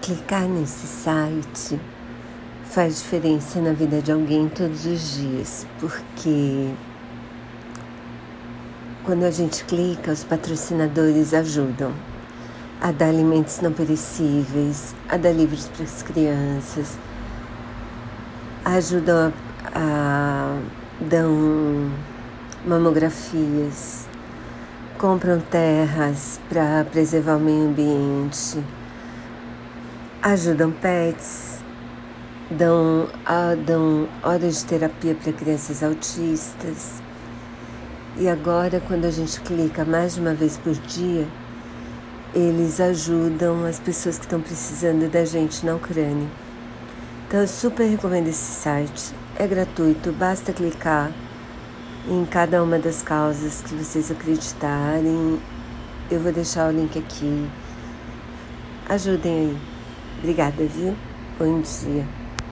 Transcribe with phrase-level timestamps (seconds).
[0.00, 1.78] clicar nesse site
[2.64, 6.70] faz diferença na vida de alguém todos os dias, porque
[9.04, 11.92] quando a gente clica, os patrocinadores ajudam
[12.80, 16.98] a dar alimentos não perecíveis, a dar livros para as crianças,
[18.64, 19.32] ajudam
[19.74, 20.58] a, a
[21.04, 21.90] dão
[22.64, 24.06] mamografias,
[24.96, 28.62] compram terras para preservar o meio ambiente
[30.22, 31.60] ajudam pets,
[32.50, 33.08] dão,
[33.64, 37.02] dão horas de terapia para crianças autistas.
[38.18, 41.26] E agora, quando a gente clica mais de uma vez por dia,
[42.34, 46.28] eles ajudam as pessoas que estão precisando da gente na Ucrânia.
[47.26, 49.14] Então, eu super recomendo esse site.
[49.36, 51.10] É gratuito, basta clicar
[52.08, 55.40] em cada uma das causas que vocês acreditarem.
[56.10, 57.48] Eu vou deixar o link aqui.
[58.88, 59.79] Ajudem aí.
[60.18, 60.96] Obrigada, viu?
[61.38, 62.04] Bom dia.